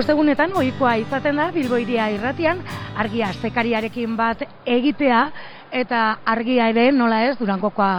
ostegunetan 0.00 0.54
ohikoa 0.56 0.94
izaten 1.02 1.36
da 1.36 1.50
Bilboiria 1.52 2.06
irratian 2.14 2.62
argia 3.02 3.28
astekariarekin 3.34 4.14
bat 4.16 4.46
egitea 4.64 5.20
eta 5.82 6.00
argia 6.32 6.70
ere 6.72 6.86
nola 6.96 7.18
ez 7.26 7.34
Durangokoa 7.38 7.90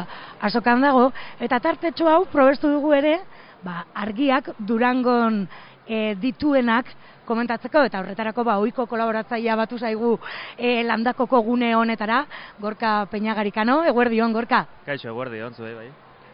asokan 0.49 0.81
dago. 0.81 1.11
Eta 1.39 1.59
tartetxo 1.61 2.09
hau 2.09 2.25
probestu 2.31 2.71
dugu 2.73 2.95
ere 2.97 3.19
ba, 3.61 3.85
argiak 3.93 4.49
Durangon 4.57 5.43
e, 5.85 6.15
dituenak 6.17 6.89
komentatzeko 7.29 7.85
eta 7.85 8.01
horretarako 8.01 8.49
ba 8.49 8.59
ohiko 8.63 8.87
kolaboratzailea 8.89 9.59
batu 9.61 9.77
zaigu 9.77 10.15
e, 10.57 10.81
landakoko 10.83 11.43
gune 11.45 11.75
honetara 11.75 12.23
Gorka 12.59 13.05
Peñagarikano. 13.11 13.83
Eguerdion 13.93 14.33
Gorka. 14.33 14.65
Kaixo 14.87 15.13
eguerdion 15.13 15.53
zuei 15.53 15.75
bai 15.75 15.91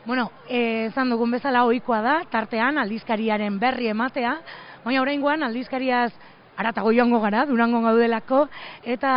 Bueno, 0.07 0.31
eh, 0.47 0.85
esan 0.87 1.09
dugun 1.11 1.33
bezala 1.35 1.65
ohikoa 1.67 1.97
da, 1.99 2.11
tartean 2.31 2.77
aldizkariaren 2.79 3.57
berri 3.59 3.89
ematea, 3.91 4.37
baina 4.85 5.01
oraingoan 5.03 5.41
aldizkariaz 5.43 6.13
aratago 6.55 6.93
joango 6.95 7.19
gara, 7.19 7.41
durango 7.49 7.81
gaudelako, 7.83 8.45
eta, 8.87 9.11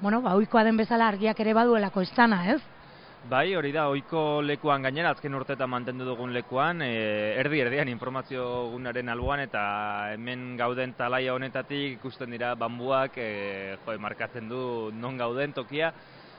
bueno, 0.00 0.18
ba, 0.24 0.32
ohikoa 0.34 0.64
den 0.66 0.80
bezala 0.82 1.06
argiak 1.12 1.38
ere 1.44 1.54
baduelako 1.54 2.02
estana, 2.02 2.40
ez? 2.56 2.58
Bai, 3.30 3.54
hori 3.54 3.70
da, 3.70 3.86
ohiko 3.86 4.42
lekuan 4.42 4.82
gainera, 4.82 5.14
azken 5.14 5.38
urteetan 5.38 5.70
mantendu 5.70 6.02
dugun 6.10 6.34
lekuan, 6.34 6.82
e, 6.82 6.90
erdi 7.38 7.62
erdian 7.62 7.94
informazio 7.94 8.48
gunaren 8.74 9.14
alboan, 9.14 9.44
eta 9.46 9.62
hemen 10.16 10.56
gauden 10.58 10.98
talaia 10.98 11.38
honetatik 11.38 12.00
ikusten 12.00 12.34
dira 12.34 12.56
bambuak, 12.58 13.14
e, 13.14 13.78
jo, 13.78 13.98
markatzen 14.02 14.50
du 14.50 14.90
non 14.90 15.22
gauden 15.22 15.54
tokia, 15.54 15.94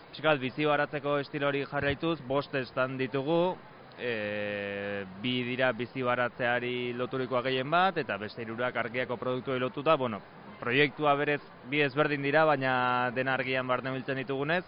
Piskat, 0.08 0.40
bizi 0.40 0.66
baratzeko 0.66 1.18
estilo 1.20 1.50
hori 1.50 1.66
jarraituz, 1.68 2.16
bost 2.26 2.54
estan 2.56 2.96
ditugu, 2.98 3.58
e, 4.00 5.06
bi 5.22 5.44
dira 5.44 5.72
bizi 5.74 6.04
baratzeari 6.06 6.94
loturikoa 6.94 7.42
gehien 7.50 7.70
bat, 7.70 7.98
eta 7.98 8.18
beste 8.18 8.44
irurak 8.46 8.76
argiako 8.76 9.18
produktu 9.18 9.58
lotuta, 9.60 9.96
bueno, 9.96 10.22
proiektua 10.60 11.16
berez 11.16 11.42
bi 11.70 11.82
ezberdin 11.82 12.26
dira, 12.26 12.46
baina 12.46 13.12
den 13.16 13.28
argian 13.28 13.68
barne 13.68 13.94
biltzen 13.94 14.22
ditugunez, 14.22 14.64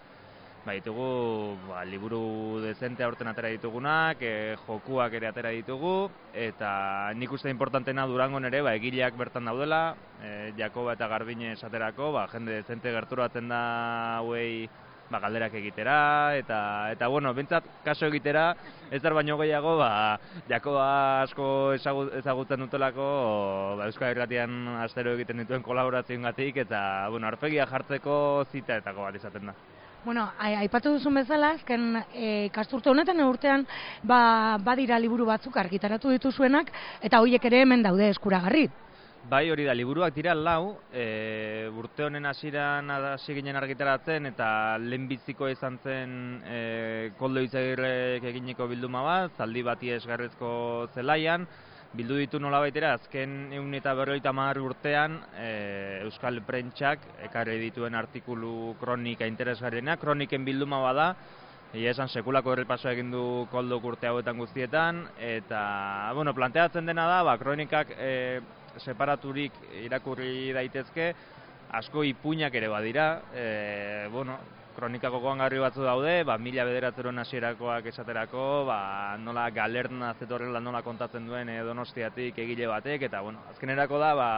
ba, 0.66 0.76
ditugu 0.76 1.58
ba, 1.68 1.84
liburu 1.88 2.60
dezente 2.64 3.04
aurten 3.04 3.30
atera 3.32 3.50
ditugunak, 3.54 4.22
e, 4.22 4.56
jokuak 4.66 5.16
ere 5.18 5.30
atera 5.30 5.54
ditugu, 5.56 6.10
eta 6.34 7.14
nik 7.16 7.32
uste 7.32 7.50
importantena 7.50 8.06
durango 8.08 8.42
ere, 8.44 8.62
ba, 8.62 8.76
egileak 8.76 9.18
bertan 9.18 9.50
daudela, 9.50 9.96
e, 10.22 10.52
Jakoba 10.58 10.94
eta 10.98 11.08
Garbine 11.08 11.54
esaterako, 11.54 12.12
ba, 12.14 12.28
jende 12.34 12.62
dezente 12.62 12.92
gerturatzen 12.92 13.50
da 13.50 13.64
hauei 14.20 14.70
ba, 15.10 15.20
galderak 15.20 15.54
egitera, 15.60 16.38
eta, 16.38 16.60
eta 16.94 17.08
bueno, 17.08 17.34
bintzat, 17.34 17.66
kaso 17.86 18.08
egitera, 18.08 18.54
ez 18.92 19.02
dar 19.02 19.16
baino 19.18 19.38
gehiago, 19.42 19.76
ba, 19.78 20.20
Jakoba 20.50 21.24
asko 21.24 21.74
ezagutzen 21.76 22.66
dutelako, 22.66 23.10
ba, 23.80 23.90
Euskal 23.90 24.14
Herratian 24.14 24.80
astero 24.86 25.16
egiten 25.18 25.44
dituen 25.44 25.66
kolaborazioen 25.66 26.30
gatik, 26.30 26.62
eta, 26.66 26.82
bueno, 27.10 27.28
arpegia 27.28 27.68
jartzeko 27.70 28.46
zita 28.52 28.78
eta 28.78 28.94
bat 28.94 29.16
izaten 29.16 29.52
da. 29.52 29.58
Bueno, 30.06 30.30
aipatu 30.40 30.94
duzun 30.96 31.18
bezala, 31.20 31.52
azken 31.58 31.98
e, 32.16 32.50
kasturte 32.56 32.88
honetan 32.90 33.20
urtean 33.26 33.66
ba, 34.08 34.58
badira 34.64 34.98
liburu 34.98 35.26
batzuk 35.28 35.58
argitaratu 35.60 36.14
dituzuenak, 36.16 36.72
eta 37.04 37.20
horiek 37.20 37.50
ere 37.52 37.66
hemen 37.66 37.84
daude 37.84 38.08
eskuragarri. 38.14 38.70
Bai, 39.28 39.50
hori 39.52 39.66
da, 39.68 39.74
liburuak 39.76 40.14
dira 40.16 40.32
lau, 40.34 40.80
e, 40.96 41.68
urte 41.76 42.06
honen 42.06 42.26
hasieran 42.26 42.90
hasi 42.90 43.34
ginen 43.36 43.58
argitaratzen 43.60 44.30
eta 44.30 44.78
lehenbiziko 44.80 45.50
izan 45.52 45.78
zen 45.84 46.14
e, 46.48 47.12
koldo 47.20 47.44
izagirrek 47.44 48.24
egineko 48.32 48.68
bilduma 48.72 49.04
bat, 49.04 49.36
zaldi 49.38 49.62
bati 49.62 49.92
esgarrezko 49.92 50.52
zelaian, 50.96 51.46
bildu 51.94 52.16
ditu 52.22 52.40
nola 52.40 52.62
baitera, 52.64 52.94
azken 52.96 53.52
egun 53.52 53.74
eta 53.76 53.94
berroita 53.94 54.32
urtean 54.64 55.20
e, 55.36 56.00
Euskal 56.06 56.42
Prentxak 56.42 57.00
ekarri 57.28 57.60
dituen 57.60 57.96
artikulu 57.96 58.76
kronika 58.80 59.28
interesgarriena, 59.28 59.98
kroniken 59.98 60.46
bilduma 60.46 60.80
bada, 60.80 61.16
Ia 61.70 61.92
esan 61.92 62.10
sekulako 62.10 62.56
errepaso 62.56 62.90
egin 62.90 63.12
du 63.12 63.46
koldo 63.52 63.78
urte 63.86 64.08
hauetan 64.08 64.40
guztietan, 64.42 65.04
eta, 65.22 66.10
bueno, 66.16 66.34
planteatzen 66.34 66.88
dena 66.90 67.06
da, 67.06 67.22
ba, 67.22 67.38
kronikak 67.38 67.92
e, 67.94 68.40
separaturik 68.78 69.56
irakurri 69.84 70.54
daitezke, 70.54 71.14
asko 71.80 72.04
ipuinak 72.04 72.56
ere 72.56 72.70
badira, 72.70 73.10
e, 73.34 74.08
bueno, 74.12 74.38
kronikako 74.76 75.20
goangarri 75.20 75.60
batzu 75.60 75.84
daude, 75.84 76.24
ba, 76.24 76.38
mila 76.38 76.64
bederatzeron 76.66 77.20
hasierakoak 77.20 77.90
esaterako, 77.92 78.66
ba, 78.70 79.18
nola 79.20 79.50
galerna 79.52 80.14
zetorrela 80.20 80.62
nola 80.64 80.82
kontatzen 80.86 81.28
duen 81.28 81.50
e, 81.52 81.60
donostiatik 81.68 82.40
egile 82.46 82.70
batek, 82.72 83.10
eta 83.10 83.22
bueno, 83.26 83.44
azkenerako 83.52 84.00
da, 84.00 84.14
ba, 84.16 84.30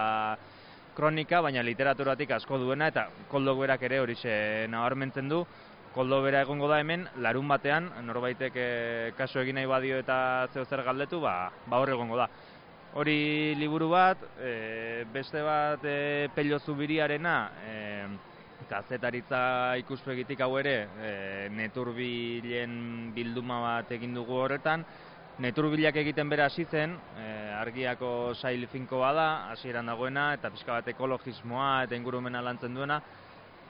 kronika, 0.95 1.41
baina 1.45 1.63
literaturatik 1.63 2.31
asko 2.35 2.57
duena, 2.59 2.89
eta 2.91 3.07
koldo 3.31 3.55
berak 3.59 3.83
ere 3.87 4.01
hori 4.01 4.15
ze 4.15 4.67
nabarmentzen 4.71 5.29
du, 5.29 5.45
koldo 5.95 6.21
bera 6.23 6.41
egongo 6.45 6.69
da 6.71 6.79
hemen, 6.79 7.05
larun 7.23 7.47
batean, 7.51 7.89
norbaitek 8.07 8.55
e, 8.55 8.69
kaso 9.17 9.41
egin 9.43 9.59
nahi 9.59 9.67
badio 9.67 9.99
eta 9.99 10.47
zeo 10.53 10.65
zer 10.65 10.83
galdetu, 10.87 11.19
ba, 11.23 11.51
ba 11.67 11.79
hor 11.83 11.91
egongo 11.95 12.17
da. 12.19 12.29
Hori 12.93 13.55
liburu 13.55 13.87
bat, 13.87 14.19
e, 14.35 15.05
beste 15.13 15.39
bat 15.39 15.79
e, 15.87 16.27
pello 16.35 16.57
zubiriarena, 16.59 17.35
e, 17.63 17.75
kazetaritza 18.67 19.77
ikuspegitik 19.79 20.43
hau 20.43 20.57
ere, 20.59 20.75
e, 20.99 21.11
neturbilen 21.55 23.13
bilduma 23.15 23.61
bat 23.63 23.93
egin 23.95 24.11
dugu 24.19 24.35
horretan, 24.43 24.83
neturbilak 25.39 26.01
egiten 26.03 26.27
bera 26.27 26.49
hasi 26.51 26.65
zen, 26.67 26.97
e, 27.15 27.29
argiako 27.61 28.33
sail 28.35 28.67
finko 28.67 28.99
bada, 28.99 29.47
hasieran 29.53 29.87
dagoena, 29.87 30.33
eta 30.35 30.51
pixka 30.51 30.81
bat 30.81 30.91
ekologismoa 30.91 31.85
eta 31.85 31.95
ingurumena 31.95 32.43
lantzen 32.43 32.75
duena, 32.75 32.99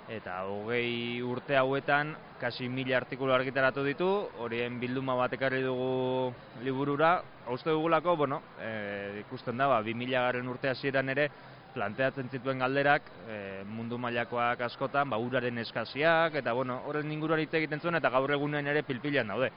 eta 0.10 0.42
hogei 0.50 1.22
urte 1.22 1.56
hauetan 1.58 2.16
kasi 2.42 2.68
mila 2.70 2.98
artikulu 2.98 3.34
argitaratu 3.34 3.84
ditu, 3.86 4.10
horien 4.42 4.80
bilduma 4.82 5.16
bat 5.16 5.34
ekarri 5.38 5.62
dugu 5.62 6.34
liburura. 6.66 7.22
Hauste 7.46 7.70
dugulako, 7.70 8.16
bueno, 8.18 8.42
e, 8.62 9.22
ikusten 9.22 9.58
da, 9.58 9.68
ba, 9.70 9.82
bi 9.86 9.94
mila 9.94 10.24
garen 10.26 10.50
urte 10.50 10.70
hasieran 10.70 11.10
ere 11.14 11.30
planteatzen 11.72 12.30
zituen 12.30 12.60
galderak 12.60 13.06
e, 13.30 13.38
mundu 13.70 13.98
mailakoak 14.02 14.66
askotan, 14.68 15.10
ba, 15.10 15.22
uraren 15.22 15.62
eskaziak, 15.62 16.36
eta 16.42 16.54
bueno, 16.58 16.82
horren 16.88 17.12
inguruan 17.12 17.44
hitz 17.44 17.54
egiten 17.62 17.80
zuen, 17.80 17.96
eta 18.02 18.10
gaur 18.10 18.34
egunen 18.34 18.68
ere 18.68 18.84
pilpilan 18.84 19.32
daude. 19.32 19.52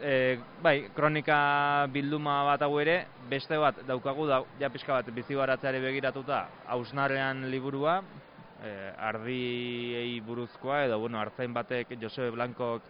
E, 0.00 0.38
bai, 0.62 0.88
kronika 0.96 1.86
bilduma 1.92 2.40
bat 2.48 2.62
hau 2.64 2.72
ere, 2.80 3.02
beste 3.28 3.58
bat 3.60 3.82
daukagu, 3.86 4.30
da, 4.30 4.40
ja 4.62 4.70
pixka 4.70 4.94
bat 5.00 5.10
bizi 5.12 5.34
begiratuta, 5.34 6.46
hausnarrean 6.68 7.50
liburua, 7.50 8.00
e, 8.62 8.92
ardiei 8.98 10.20
buruzkoa 10.20 10.84
edo 10.86 10.98
bueno, 10.98 11.20
artzain 11.20 11.52
batek 11.52 11.96
Josebe 12.00 12.30
Blankok 12.30 12.82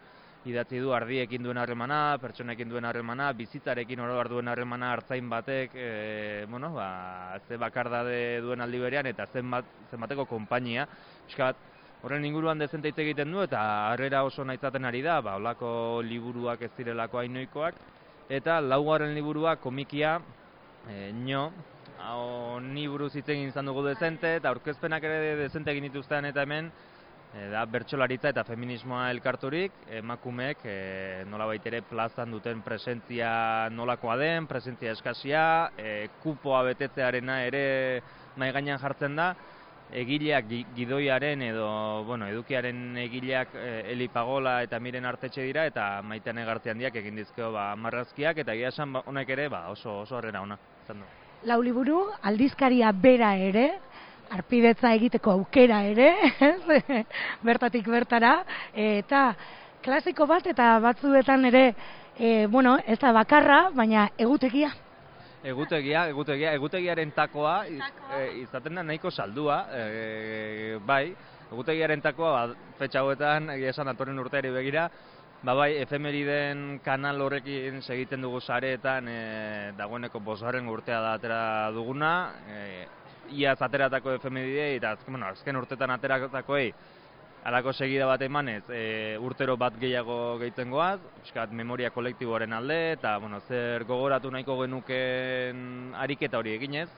idatzi 0.49 0.79
du 0.81 0.95
ardiekin 0.97 1.43
duen 1.45 1.59
harremana, 1.61 2.17
pertsonekin 2.21 2.71
duen 2.71 2.87
harremana, 2.89 3.33
bizitzarekin 3.37 4.01
oro 4.01 4.23
duen 4.29 4.49
harremana 4.49 4.93
artzain 4.93 5.29
batek, 5.29 5.75
e, 5.75 6.47
bueno, 6.49 6.73
ba, 6.73 7.39
ze 7.47 7.59
bakardade 7.61 8.41
duen 8.41 8.61
aldi 8.61 8.79
berean 8.81 9.07
eta 9.07 9.27
zenbat 9.27 9.65
zenbateko 9.91 10.25
konpainia. 10.25 10.87
Eska 11.29 11.51
bat, 11.51 11.57
horren 12.03 12.25
inguruan 12.25 12.59
dezente 12.59 12.89
hitz 12.89 12.99
egiten 13.03 13.33
du 13.33 13.43
eta 13.45 13.61
harrera 13.91 14.23
oso 14.25 14.45
naitzaten 14.45 14.89
ari 14.89 15.03
da, 15.05 15.21
ba 15.21 15.37
holako 15.37 16.01
liburuak 16.07 16.63
ez 16.63 16.73
direlako 16.79 17.21
ainoikoak 17.21 17.75
eta 18.31 18.61
laugarren 18.65 19.13
liburua 19.15 19.57
komikia 19.61 20.15
e, 20.89 21.11
nio, 21.13 21.51
hau 22.01 22.61
buruz 22.91 23.13
hitz 23.15 23.29
egin 23.29 23.49
izan 23.49 23.69
dugu 23.71 23.85
dezente, 23.87 24.37
eta 24.41 24.51
aurkezpenak 24.51 25.05
ere 25.07 25.37
dezente 25.39 25.73
egin 25.73 25.89
dituztean 25.89 26.29
eta 26.29 26.43
hemen, 26.47 26.71
e, 27.35 27.47
da 27.53 27.65
bertsolaritza 27.71 28.33
eta 28.35 28.45
feminismoa 28.49 29.11
elkarturik, 29.15 29.77
emakumeek 30.01 30.65
e, 30.65 30.77
nola 31.31 31.47
baitere 31.51 31.83
plazan 31.87 32.35
duten 32.35 32.65
presentzia 32.67 33.31
nolakoa 33.75 34.17
den, 34.21 34.51
presentzia 34.51 34.93
eskasia, 34.97 35.45
e, 35.79 35.95
kupoa 36.23 36.65
betetzearena 36.73 37.41
ere 37.47 37.65
nahi 38.37 38.53
gainean 38.57 38.83
jartzen 38.83 39.17
da, 39.19 39.33
egileak 39.91 40.47
gidoiaren 40.77 41.43
edo 41.43 41.71
bueno, 42.07 42.29
edukiaren 42.31 42.97
egileak 43.05 43.55
e, 43.55 43.71
Eli 43.93 44.09
Pagola 44.09 44.61
eta 44.63 44.79
Miren 44.79 45.09
Artetxe 45.09 45.43
dira 45.47 45.67
eta 45.67 45.89
Maitean 46.07 46.39
Egartzean 46.45 46.79
diak 46.79 47.01
egin 47.03 47.19
dizkeo 47.19 47.51
ba, 47.57 47.73
marrazkiak 47.77 48.45
eta 48.45 48.55
egia 48.55 48.71
esan 48.75 48.95
ba, 48.95 49.03
honek 49.07 49.35
ere 49.37 49.49
ba, 49.51 49.67
oso 49.75 50.01
oso 50.05 50.21
harrera 50.21 50.45
ona 50.47 50.59
izan 50.85 51.03
du 51.03 51.20
lauliburu, 51.49 52.03
aldizkaria 52.23 52.91
bera 52.93 53.33
ere, 53.39 53.71
arpidetza 54.31 54.93
egiteko 54.95 55.33
aukera 55.33 55.83
ere, 55.89 56.11
bertatik 57.47 57.89
bertara, 57.91 58.35
eta 58.75 59.31
klasiko 59.83 60.27
bat 60.31 60.47
eta 60.47 60.77
batzuetan 60.83 61.49
ere, 61.51 61.65
e, 62.19 62.47
bueno, 62.47 62.77
ez 62.87 62.99
da 63.01 63.13
bakarra, 63.17 63.69
baina 63.75 64.11
egutegia. 64.19 64.71
Egutegia, 65.41 66.05
egutegia, 66.13 66.53
egutegiaren 66.53 67.15
takoa, 67.17 67.63
e, 67.67 67.79
izaten 68.43 68.77
da 68.77 68.85
nahiko 68.85 69.11
saldua, 69.11 69.63
e, 69.73 70.79
bai, 70.87 71.15
egutegiaren 71.51 72.05
takoa, 72.05 72.35
ba, 72.37 72.67
fetxa 72.79 73.01
hauetan, 73.01 73.49
egia 73.57 73.73
esan 73.73 73.89
atoren 73.89 74.21
urteari 74.21 74.53
begira, 74.53 74.91
Ba 75.41 75.55
bai, 75.57 75.79
efemeriden 75.81 76.83
kanal 76.85 77.23
horrekin 77.25 77.79
segitzen 77.81 78.21
dugu 78.21 78.43
sareetan 78.45 79.07
e, 79.09 79.21
dagoeneko 79.79 80.21
bosgarren 80.21 80.67
urtea 80.69 80.99
da 81.01 81.15
atera 81.17 81.39
duguna. 81.73 82.11
E, 82.45 82.59
iaz 83.41 83.57
ateratako 83.65 84.19
efemididei 84.19 84.75
eta 84.77 84.91
azken, 84.99 85.15
bueno, 85.17 85.31
azken 85.33 85.57
urtetan 85.57 85.95
ateratakoei 85.95 86.67
alako 87.49 87.73
segida 87.73 88.05
bat 88.11 88.21
emanez, 88.21 88.67
e, 88.69 89.17
urtero 89.17 89.57
bat 89.57 89.79
gehiago 89.81 90.37
gehitzen 90.43 90.69
goaz, 90.77 90.99
piskat 91.23 91.57
memoria 91.57 91.89
kolektiboaren 91.95 92.53
alde, 92.53 92.79
eta 92.99 93.17
bueno, 93.17 93.41
zer 93.49 93.87
gogoratu 93.89 94.29
nahiko 94.29 94.59
genuken 94.61 95.95
ariketa 95.97 96.37
hori 96.37 96.53
eginez, 96.59 96.91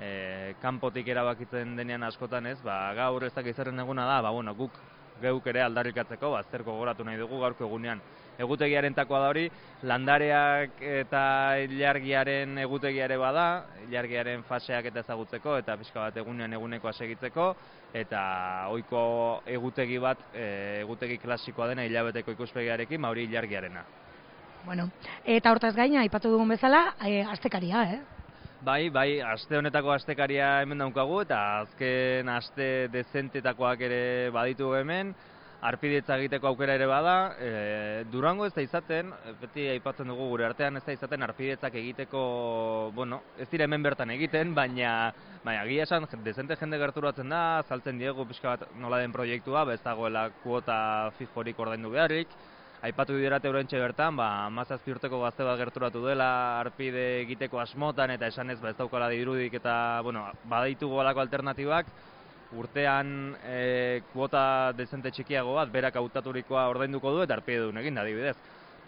e, 0.00 0.56
kanpotik 0.58 1.06
erabakitzen 1.14 1.76
denean 1.78 2.02
askotan 2.02 2.50
ez, 2.50 2.58
ba, 2.66 2.80
gaur 2.98 3.30
ez 3.30 3.34
dakiz 3.38 3.54
eguna 3.60 4.10
da, 4.10 4.20
ba, 4.26 4.34
bueno, 4.34 4.58
guk 4.58 4.74
geuk 5.20 5.46
ere 5.50 5.62
aldarrikatzeko, 5.64 6.30
ba, 6.34 6.42
zer 6.50 6.64
gogoratu 6.66 7.04
nahi 7.04 7.18
dugu 7.20 7.40
gaurko 7.40 7.66
egunean. 7.66 8.00
Egutegiaren 8.38 8.94
takoa 8.94 9.20
da 9.22 9.28
hori, 9.32 9.44
landareak 9.88 10.80
eta 10.84 11.22
ilargiaren 11.64 12.58
egutegiare 12.66 13.16
bada, 13.16 13.46
ilargiaren 13.88 14.44
faseak 14.48 14.90
eta 14.90 15.00
ezagutzeko, 15.00 15.56
eta 15.62 15.76
pixka 15.80 16.02
bat 16.08 16.18
egunean 16.20 16.52
eguneko 16.58 16.92
segitzeko, 16.92 17.54
eta 17.96 18.20
ohiko 18.72 19.04
egutegi 19.46 19.98
bat, 20.02 20.26
e, 20.34 20.82
egutegi 20.82 21.16
klasikoa 21.22 21.70
dena 21.72 21.86
hilabeteko 21.88 22.36
ikuspegiarekin, 22.36 23.00
mauri 23.00 23.24
ba, 23.24 23.32
ilargiarena. 23.32 23.86
Bueno, 24.66 24.90
eta 25.24 25.52
hortaz 25.54 25.74
gaina, 25.76 26.02
aipatu 26.02 26.32
dugun 26.34 26.52
bezala, 26.56 26.90
e, 27.00 27.22
astekaria, 27.22 27.86
eh? 27.94 28.00
Bai, 28.64 28.88
bai, 28.88 29.20
aste 29.20 29.58
honetako 29.58 29.92
astekaria 29.92 30.62
hemen 30.62 30.80
daukagu 30.80 31.20
eta 31.26 31.38
azken 31.60 32.28
aste 32.32 32.88
dezentetakoak 32.88 33.82
ere 33.84 34.30
baditu 34.32 34.70
hemen, 34.78 35.12
arpidetza 35.60 36.16
egiteko 36.16 36.48
aukera 36.48 36.74
ere 36.78 36.86
bada, 36.88 37.16
e, 37.36 37.50
Durango 38.10 38.46
ez 38.46 38.54
da 38.56 38.64
izaten, 38.64 39.12
beti 39.42 39.68
aipatzen 39.74 40.08
dugu 40.08 40.30
gure 40.32 40.46
artean 40.48 40.80
ez 40.80 40.84
da 40.86 40.96
izaten 40.96 41.22
arpidetzak 41.22 41.76
egiteko, 41.82 42.22
bueno, 42.96 43.20
ez 43.38 43.48
dira 43.52 43.68
hemen 43.68 43.84
bertan 43.84 44.10
egiten, 44.16 44.54
baina 44.54 45.12
baina 45.44 45.62
agia 45.62 45.84
esan 45.84 46.08
dezente 46.24 46.56
jende 46.56 46.80
gerturatzen 46.80 47.28
da, 47.28 47.62
saltzen 47.68 48.00
diegu 48.00 48.24
pixka 48.26 48.56
bat 48.56 48.76
nola 48.80 48.98
den 49.04 49.12
proiektua, 49.12 49.66
bez 49.68 49.82
dagoela 49.84 50.30
kuota 50.42 51.10
fijorik 51.18 51.60
ordaindu 51.60 51.92
beharrik, 51.92 52.32
aipatu 52.86 53.16
diderate 53.18 53.50
horrentxe 53.50 53.78
bertan, 53.82 54.16
ba, 54.18 54.48
mazazpi 54.54 54.94
urteko 54.94 55.20
gazte 55.24 55.46
bat 55.46 55.58
gerturatu 55.58 56.02
dela, 56.04 56.28
arpide 56.60 57.06
egiteko 57.22 57.60
asmotan, 57.62 58.12
eta 58.14 58.30
esan 58.30 58.52
ez, 58.54 58.58
ba, 58.62 58.70
ez 58.70 58.78
daukala 58.78 59.08
dirudik, 59.10 59.56
eta, 59.58 60.00
bueno, 60.06 60.26
badaitu 60.50 60.88
golako 60.90 61.24
alternatibak, 61.24 61.90
urtean 62.56 63.08
e, 63.42 64.02
kuota 64.12 64.72
dezente 64.78 65.10
txikiago 65.10 65.56
bat, 65.58 65.72
berak 65.72 65.98
hautaturikoa 65.98 66.68
ordainduko 66.70 67.16
du, 67.16 67.24
eta 67.26 67.40
arpide 67.40 67.64
duen 67.64 67.82
egin 67.82 67.98
da, 67.98 68.06
dibidez 68.06 68.36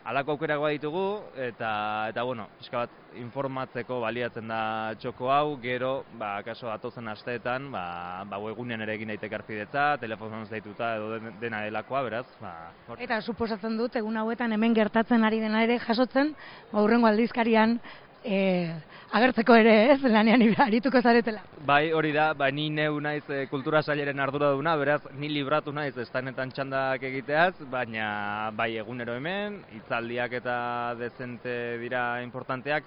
alako 0.08 0.36
aukerak 0.36 0.62
ditugu 0.72 1.20
eta 1.36 2.08
eta 2.08 2.22
bueno, 2.24 2.46
pixka 2.58 2.84
bat 2.86 3.18
informatzeko 3.20 4.00
baliatzen 4.00 4.48
da 4.48 4.94
txoko 5.00 5.28
hau, 5.32 5.56
gero, 5.60 6.04
ba, 6.20 6.38
kaso 6.46 6.70
atozen 6.72 7.08
asteetan, 7.12 7.68
ba, 7.72 8.24
ba 8.28 8.40
egunean 8.50 8.84
ere 8.84 8.94
egin 8.96 9.12
daiteke 9.12 9.36
arpidetza, 9.36 9.98
telefonoan 10.00 10.46
zaituta 10.46 10.94
edo 10.96 11.18
dena 11.40 11.62
delakoa, 11.66 12.02
beraz, 12.06 12.26
ba, 12.40 12.54
Eta 12.98 13.20
suposatzen 13.20 13.76
dut, 13.76 13.96
egun 14.00 14.16
hauetan 14.16 14.52
hemen 14.52 14.76
gertatzen 14.76 15.24
ari 15.24 15.40
dena 15.44 15.64
ere 15.66 15.78
jasotzen, 15.84 16.34
ba, 16.72 16.86
aldizkarian 17.12 17.78
e, 18.24 18.70
agertzeko 19.12 19.56
ere 19.56 19.74
ez, 19.94 19.98
lanean 20.02 20.42
arituko 20.66 21.00
zaretela. 21.00 21.42
Bai, 21.66 21.92
hori 21.92 22.12
da, 22.12 22.32
ba, 22.34 22.50
ni 22.50 22.68
neu 22.70 23.00
naiz 23.00 23.24
e, 23.30 23.46
kultura 23.50 23.82
sailaren 23.82 24.20
ardura 24.20 24.52
duna, 24.52 24.76
beraz, 24.76 25.00
ni 25.18 25.28
libratu 25.32 25.72
naiz 25.72 25.96
estanetan 25.98 26.52
txandak 26.52 27.02
egiteaz, 27.10 27.54
baina 27.70 28.50
bai 28.56 28.74
egunero 28.76 29.16
hemen, 29.16 29.62
hitzaldiak 29.76 30.38
eta 30.40 30.58
dezente 30.98 31.78
dira 31.82 32.22
importanteak, 32.22 32.84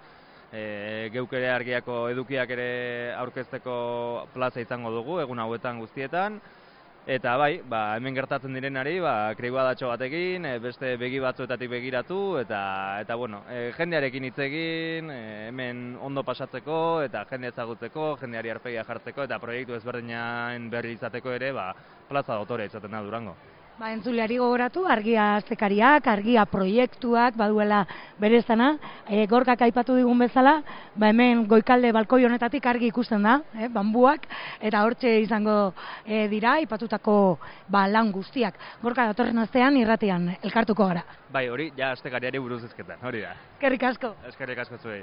e, 0.52 1.10
geuk 1.14 1.34
ere 1.34 1.52
argiako 1.52 2.08
edukiak 2.12 2.50
ere 2.58 2.72
aurkezteko 3.18 3.76
plaza 4.34 4.62
izango 4.62 4.92
dugu, 4.92 5.20
egun 5.24 5.40
hauetan 5.40 5.80
guztietan, 5.80 6.42
Eta 7.02 7.32
bai, 7.36 7.64
ba, 7.66 7.96
hemen 7.98 8.14
gertatzen 8.14 8.54
direnari, 8.54 9.00
ba, 9.02 9.34
datxo 9.34 9.88
batekin, 9.88 10.46
e, 10.46 10.60
beste 10.60 10.98
begi 10.98 11.20
batzuetatik 11.20 11.68
begiratu, 11.68 12.38
eta, 12.38 13.02
eta 13.02 13.16
bueno, 13.16 13.42
e, 13.50 13.72
jendearekin 13.74 14.26
hitz 14.26 14.38
egin, 14.38 15.10
e, 15.10 15.48
hemen 15.48 15.98
ondo 16.00 16.22
pasatzeko, 16.24 17.02
eta 17.02 17.26
jende 17.26 17.48
ezagutzeko, 17.48 18.18
jendeari 18.22 18.52
arpegia 18.52 18.84
jartzeko, 18.84 19.24
eta 19.24 19.40
proiektu 19.40 19.74
ezberdinain 19.74 20.70
berri 20.70 20.94
izateko 20.94 21.32
ere, 21.32 21.52
ba, 21.52 21.74
plaza 22.08 22.38
dotore 22.38 22.66
izaten 22.70 22.92
da 22.92 23.02
durango. 23.02 23.36
Ba, 23.82 23.88
entzuleari 23.96 24.36
gogoratu, 24.38 24.84
argia 24.86 25.24
aztekariak, 25.40 26.06
argia 26.06 26.44
proiektuak, 26.46 27.34
baduela 27.34 27.80
berezana, 28.22 28.68
e, 29.10 29.24
gorkak 29.26 29.64
aipatu 29.66 29.96
digun 29.98 30.22
bezala, 30.22 30.60
ba, 30.94 31.10
hemen 31.10 31.48
goikalde 31.50 31.90
balkoi 31.96 32.20
honetatik 32.28 32.68
argi 32.70 32.92
ikusten 32.92 33.26
da, 33.26 33.40
e, 33.58 33.72
bambuak, 33.74 34.28
eta 34.70 34.84
hortxe 34.86 35.16
izango 35.24 35.56
e, 36.06 36.28
dira, 36.30 36.60
aipatutako 36.62 37.16
ba, 37.74 37.88
lan 37.90 38.14
guztiak. 38.14 38.62
Gorka 38.86 39.08
datorren 39.16 39.42
astean 39.42 39.82
irratean 39.82 40.30
elkartuko 40.44 40.86
gara. 40.94 41.02
Bai, 41.34 41.48
hori, 41.50 41.72
ja 41.74 41.90
aztekariari 41.98 42.46
buruz 42.46 42.62
ezketan, 42.70 43.02
hori 43.02 43.26
da. 43.26 43.34
Eskerrik 43.56 43.90
asko. 43.96 44.14
Eskerrik 44.30 44.62
asko 44.62 44.78
zuei. 44.78 45.02